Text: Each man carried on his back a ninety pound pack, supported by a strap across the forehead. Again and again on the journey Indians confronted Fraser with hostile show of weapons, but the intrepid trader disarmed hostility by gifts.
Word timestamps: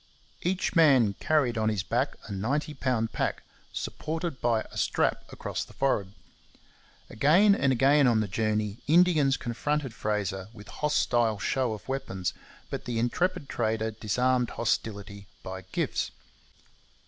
Each 0.41 0.75
man 0.75 1.13
carried 1.19 1.59
on 1.59 1.69
his 1.69 1.83
back 1.83 2.15
a 2.27 2.31
ninety 2.31 2.73
pound 2.73 3.11
pack, 3.13 3.43
supported 3.71 4.41
by 4.41 4.61
a 4.61 4.75
strap 4.75 5.23
across 5.31 5.63
the 5.63 5.73
forehead. 5.73 6.13
Again 7.07 7.53
and 7.53 7.71
again 7.71 8.07
on 8.07 8.19
the 8.19 8.27
journey 8.27 8.77
Indians 8.87 9.37
confronted 9.37 9.93
Fraser 9.93 10.47
with 10.53 10.69
hostile 10.69 11.37
show 11.37 11.73
of 11.73 11.87
weapons, 11.87 12.33
but 12.71 12.85
the 12.85 12.97
intrepid 12.97 13.47
trader 13.47 13.91
disarmed 13.91 14.49
hostility 14.49 15.27
by 15.43 15.65
gifts. 15.71 16.09